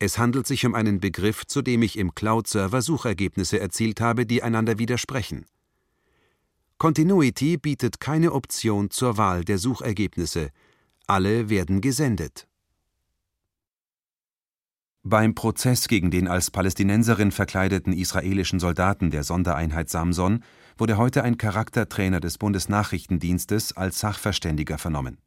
[0.00, 4.42] Es handelt sich um einen Begriff, zu dem ich im Cloud-Server Suchergebnisse erzielt habe, die
[4.42, 5.46] einander widersprechen.
[6.78, 10.50] Continuity bietet keine Option zur Wahl der Suchergebnisse.
[11.06, 12.48] Alle werden gesendet.
[15.06, 20.42] Beim Prozess gegen den als Palästinenserin verkleideten israelischen Soldaten der Sondereinheit Samson
[20.78, 25.18] wurde heute ein Charaktertrainer des Bundesnachrichtendienstes als Sachverständiger vernommen.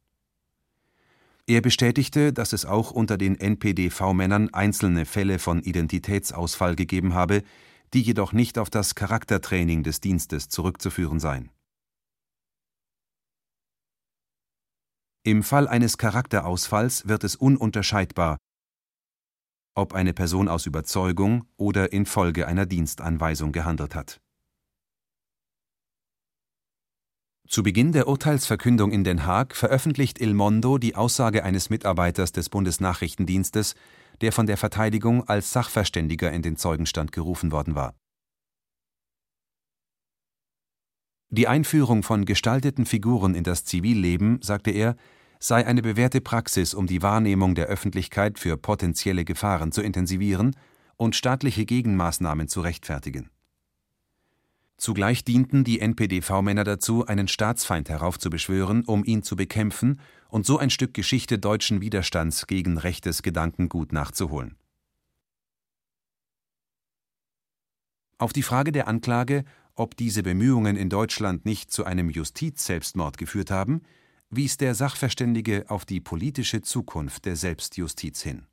[1.46, 7.44] Er bestätigte, dass es auch unter den NPDV-Männern einzelne Fälle von Identitätsausfall gegeben habe,
[7.94, 11.50] die jedoch nicht auf das Charaktertraining des Dienstes zurückzuführen seien.
[15.22, 18.38] Im Fall eines Charakterausfalls wird es ununterscheidbar,
[19.78, 24.20] ob eine Person aus Überzeugung oder infolge einer Dienstanweisung gehandelt hat.
[27.46, 32.50] Zu Beginn der Urteilsverkündung in Den Haag veröffentlicht Il Mondo die Aussage eines Mitarbeiters des
[32.50, 33.74] Bundesnachrichtendienstes,
[34.20, 37.94] der von der Verteidigung als Sachverständiger in den Zeugenstand gerufen worden war.
[41.30, 44.96] Die Einführung von gestalteten Figuren in das Zivilleben, sagte er,
[45.38, 50.56] sei eine bewährte Praxis, um die Wahrnehmung der Öffentlichkeit für potenzielle Gefahren zu intensivieren
[50.96, 53.30] und staatliche Gegenmaßnahmen zu rechtfertigen.
[54.76, 60.70] Zugleich dienten die NPDV-Männer dazu, einen Staatsfeind heraufzubeschwören, um ihn zu bekämpfen und so ein
[60.70, 64.56] Stück Geschichte deutschen Widerstands gegen rechtes Gedankengut nachzuholen.
[68.18, 73.50] Auf die Frage der Anklage, ob diese Bemühungen in Deutschland nicht zu einem Justizselbstmord geführt
[73.50, 73.82] haben,
[74.30, 78.46] wies der Sachverständige auf die politische Zukunft der Selbstjustiz hin.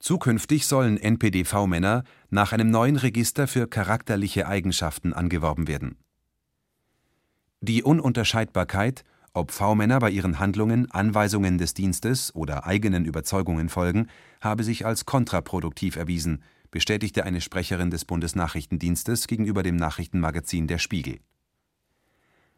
[0.00, 5.96] Zukünftig sollen NPDV-Männer nach einem neuen Register für charakterliche Eigenschaften angeworben werden.
[7.60, 14.08] Die Ununterscheidbarkeit, ob V-Männer bei ihren Handlungen Anweisungen des Dienstes oder eigenen Überzeugungen folgen,
[14.42, 21.20] habe sich als kontraproduktiv erwiesen, bestätigte eine Sprecherin des Bundesnachrichtendienstes gegenüber dem Nachrichtenmagazin Der Spiegel.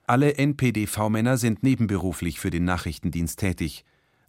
[0.09, 3.85] Alle NPDV-Männer sind nebenberuflich für den Nachrichtendienst tätig.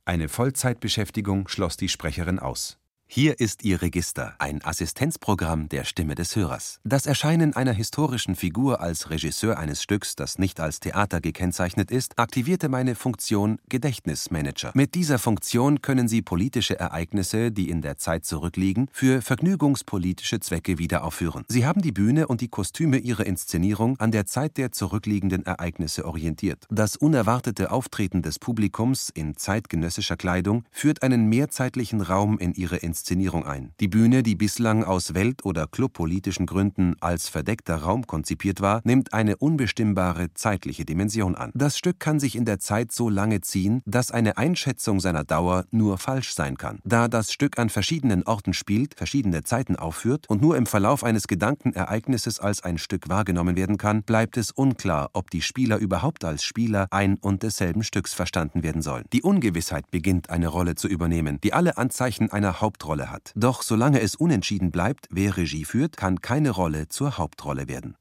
[0.06, 6.36] Eine Vollzeitbeschäftigung schloss die Sprecherin aus hier ist Ihr Register, ein Assistenzprogramm der Stimme des
[6.36, 6.82] Hörers.
[6.84, 12.20] Das Erscheinen einer historischen Figur als Regisseur eines Stücks, das nicht als Theater gekennzeichnet ist,
[12.20, 14.72] aktivierte meine Funktion Gedächtnismanager.
[14.76, 20.78] Mit dieser Funktion können Sie politische Ereignisse, die in der Zeit zurückliegen, für vergnügungspolitische Zwecke
[20.78, 21.46] wieder aufführen.
[21.48, 26.06] Sie haben die Bühne und die Kostüme Ihrer Inszenierung an der Zeit der zurückliegenden Ereignisse
[26.06, 26.65] orientiert.
[26.70, 32.97] Das unerwartete Auftreten des Publikums in zeitgenössischer Kleidung führt einen mehrzeitlichen Raum in Ihre Inszenierung
[32.98, 33.74] Inszenierung ein.
[33.80, 39.14] Die Bühne, die bislang aus welt- oder clubpolitischen Gründen als verdeckter Raum konzipiert war, nimmt
[39.14, 41.52] eine unbestimmbare zeitliche Dimension an.
[41.54, 45.66] Das Stück kann sich in der Zeit so lange ziehen, dass eine Einschätzung seiner Dauer
[45.70, 46.80] nur falsch sein kann.
[46.86, 51.28] Da das Stück an verschiedenen Orten spielt, verschiedene Zeiten aufführt und nur im Verlauf eines
[51.28, 56.44] Gedankenereignisses als ein Stück wahrgenommen werden kann, bleibt es unklar, ob die Spieler überhaupt als
[56.44, 59.06] Spieler ein und desselben Stücks verstanden werden sollen.
[59.14, 63.34] Die Ungewissheit beginnt eine Rolle zu übernehmen, die alle Anzeichen einer Hauptrolle Hauptrolle hat.
[63.36, 67.97] Doch solange es unentschieden bleibt, wer Regie führt, kann keine Rolle zur Hauptrolle werden.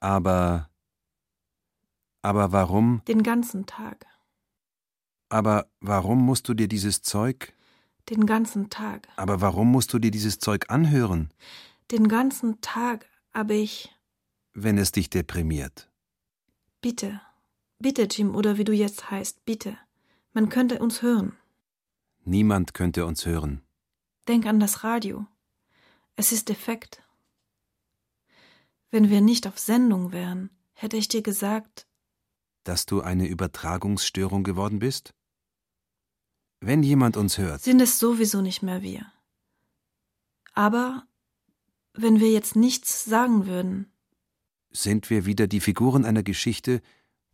[0.00, 0.68] Aber.
[2.22, 3.02] Aber warum?
[3.08, 4.06] Den ganzen Tag.
[5.28, 7.52] Aber warum musst du dir dieses Zeug?
[8.08, 9.08] Den ganzen Tag.
[9.16, 11.30] Aber warum musst du dir dieses Zeug anhören?
[11.90, 13.90] Den ganzen Tag, aber ich.
[14.52, 15.90] Wenn es dich deprimiert.
[16.80, 17.20] Bitte.
[17.78, 19.76] Bitte, Jim, oder wie du jetzt heißt, bitte.
[20.32, 21.36] Man könnte uns hören.
[22.24, 23.62] Niemand könnte uns hören.
[24.26, 25.26] Denk an das Radio.
[26.16, 27.02] Es ist defekt.
[28.90, 31.86] Wenn wir nicht auf Sendung wären, hätte ich dir gesagt,
[32.62, 35.14] dass du eine Übertragungsstörung geworden bist?
[36.60, 39.04] Wenn jemand uns hört, sind es sowieso nicht mehr wir.
[40.54, 41.06] Aber
[41.92, 43.92] wenn wir jetzt nichts sagen würden,
[44.70, 46.80] sind wir wieder die Figuren einer Geschichte,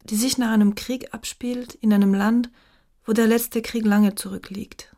[0.04, 2.50] die sich nach einem Krieg abspielt in einem Land,
[3.04, 4.94] wo der letzte Krieg lange zurückliegt.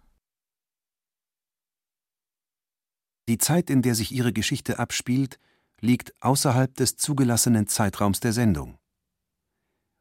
[3.28, 5.38] Die Zeit, in der sich ihre Geschichte abspielt,
[5.80, 8.78] liegt außerhalb des zugelassenen Zeitraums der Sendung.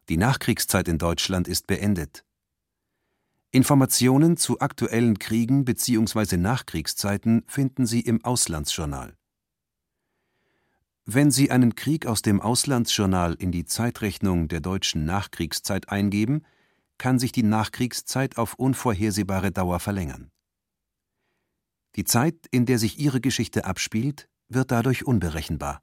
[0.08, 2.24] Die Nachkriegszeit in Deutschland ist beendet.
[3.50, 6.36] Informationen zu aktuellen Kriegen bzw.
[6.36, 9.16] Nachkriegszeiten finden Sie im Auslandsjournal.
[11.04, 16.44] Wenn Sie einen Krieg aus dem Auslandsjournal in die Zeitrechnung der deutschen Nachkriegszeit eingeben,
[17.02, 20.30] kann sich die Nachkriegszeit auf unvorhersehbare Dauer verlängern.
[21.96, 25.82] Die Zeit, in der sich ihre Geschichte abspielt, wird dadurch unberechenbar.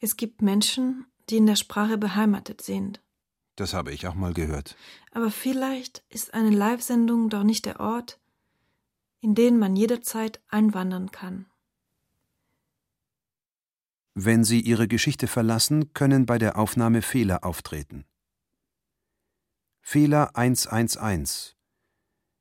[0.00, 3.02] Es gibt Menschen, die in der Sprache beheimatet sind.
[3.56, 4.76] Das habe ich auch mal gehört.
[5.10, 8.18] Aber vielleicht ist eine Live-Sendung doch nicht der Ort,
[9.20, 11.44] in den man jederzeit einwandern kann.
[14.14, 18.06] Wenn Sie Ihre Geschichte verlassen, können bei der Aufnahme Fehler auftreten.
[19.90, 21.56] Fehler 111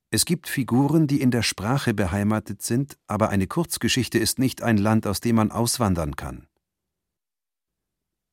[0.10, 4.76] Es gibt Figuren, die in der Sprache beheimatet sind, aber eine Kurzgeschichte ist nicht ein
[4.76, 6.50] Land, aus dem man auswandern kann.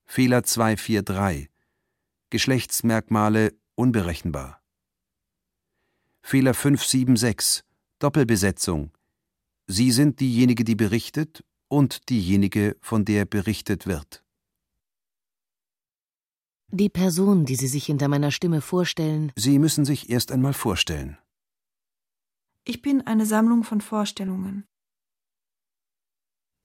[0.05, 1.49] Fehler 243
[2.31, 4.61] Geschlechtsmerkmale unberechenbar.
[6.21, 7.63] Fehler 576
[8.01, 8.91] Doppelbesetzung
[9.69, 14.24] Sie sind diejenige, die berichtet und diejenige, von der berichtet wird.
[16.71, 19.33] Die Person, die Sie sich hinter meiner Stimme vorstellen.
[19.37, 21.19] Sie müssen sich erst einmal vorstellen.
[22.65, 24.67] Ich bin eine Sammlung von Vorstellungen.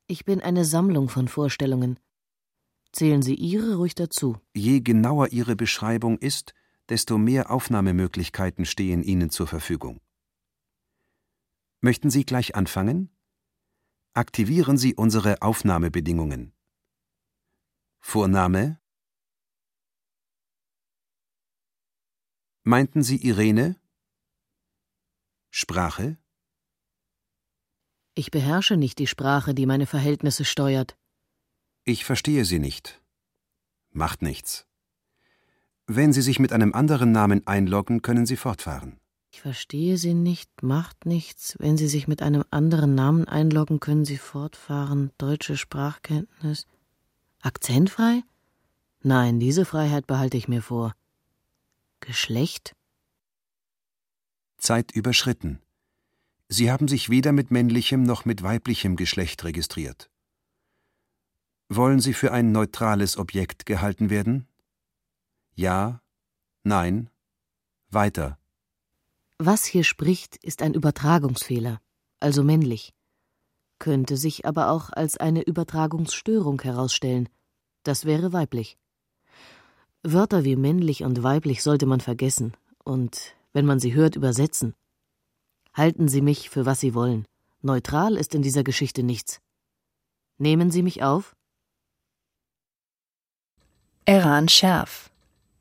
[0.08, 2.00] Ich bin eine Sammlung von Vorstellungen.
[2.92, 4.38] Zählen Sie Ihre ruhig dazu.
[4.56, 6.54] Je genauer Ihre Beschreibung ist,
[6.90, 10.02] desto mehr Aufnahmemöglichkeiten stehen Ihnen zur Verfügung.
[11.82, 13.10] Möchten Sie gleich anfangen?
[14.14, 16.54] Aktivieren Sie unsere Aufnahmebedingungen.
[18.00, 18.80] Vorname?
[22.64, 23.76] Meinten Sie Irene?
[25.50, 26.18] Sprache?
[28.16, 30.98] Ich beherrsche nicht die Sprache, die meine Verhältnisse steuert.
[31.86, 33.02] Ich verstehe Sie nicht.
[33.92, 34.68] Macht nichts.
[35.88, 39.00] Wenn Sie sich mit einem anderen Namen einloggen, können Sie fortfahren.
[39.32, 41.56] Ich verstehe Sie nicht, macht nichts.
[41.60, 45.12] Wenn Sie sich mit einem anderen Namen einloggen, können Sie fortfahren.
[45.18, 46.68] Deutsche Sprachkenntnis.
[47.42, 48.24] Akzentfrei?
[49.02, 50.94] Nein, diese Freiheit behalte ich mir vor.
[52.00, 52.76] Geschlecht?
[54.58, 55.62] Zeit überschritten.
[56.48, 60.10] Sie haben sich weder mit männlichem noch mit weiblichem Geschlecht registriert.
[61.70, 64.48] Wollen Sie für ein neutrales Objekt gehalten werden?
[65.54, 66.02] Ja,
[66.64, 67.10] nein,
[67.90, 68.40] weiter.
[69.38, 71.80] Was hier spricht, ist ein Übertragungsfehler,
[72.20, 72.94] also männlich.
[73.78, 77.30] Könnte sich aber auch als eine Übertragungsstörung herausstellen.
[77.84, 78.78] Das wäre weiblich.
[80.04, 84.74] Wörter wie männlich und weiblich sollte man vergessen und, wenn man sie hört, übersetzen.
[85.74, 87.26] Halten Sie mich für was Sie wollen.
[87.62, 89.40] Neutral ist in dieser Geschichte nichts.
[90.38, 91.36] Nehmen Sie mich auf?
[94.06, 95.12] Eran Scherf.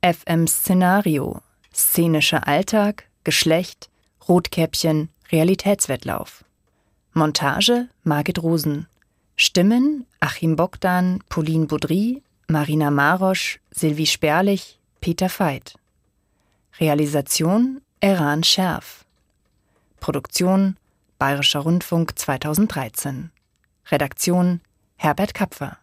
[0.03, 1.43] FM Szenario.
[1.75, 3.09] Szenischer Alltag.
[3.25, 3.91] Geschlecht.
[4.29, 5.11] Rotkäppchen.
[5.31, 6.45] Realitätswettlauf.
[7.13, 8.87] Montage Margit Rosen.
[9.37, 15.75] Stimmen Achim Bogdan, Pauline Baudry, Marina Marosch, Sylvie Sperlich, Peter Veit.
[16.81, 19.05] Realisation Eran Scherf.
[20.01, 20.79] Produktion
[21.19, 23.31] Bayerischer Rundfunk 2013.
[23.91, 24.63] Redaktion
[24.97, 25.77] Herbert Kapfer